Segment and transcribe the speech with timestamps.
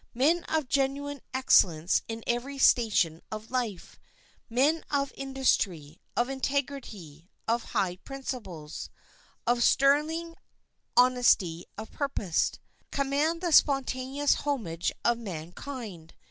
[0.15, 7.97] Men of genuine excellence in every station of life—men of industry, of integrity, of high
[7.97, 8.89] principles,
[9.45, 10.33] of sterling
[10.97, 16.15] honesty of purpose—command the spontaneous homage of mankind.